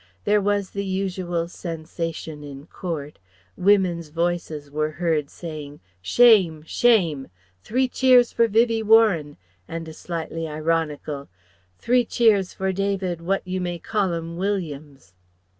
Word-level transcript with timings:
There 0.23 0.41
was 0.41 0.71
the 0.71 0.83
usual 0.83 1.47
"sensation 1.47 2.43
in 2.43 2.65
Court." 2.65 3.19
Women's 3.55 4.09
voices 4.09 4.71
were 4.71 4.89
heard 4.89 5.29
saying 5.29 5.79
"Shame!" 6.01 6.63
"Shame!" 6.65 7.27
"Three 7.63 7.87
cheers 7.87 8.31
for 8.31 8.47
Vivie 8.47 8.81
Warren," 8.81 9.37
and 9.67 9.87
a 9.87 9.93
slightly 9.93 10.47
ironical 10.47 11.29
"Three 11.77 12.03
cheers 12.03 12.51
for 12.51 12.71
David 12.71 13.19
Whatyoumay 13.19 13.83
callem 13.83 14.37
Williams." 14.37 15.13